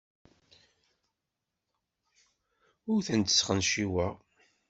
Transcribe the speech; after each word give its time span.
Ur 2.91 2.99
tent-sxenciweɣ. 3.07 4.13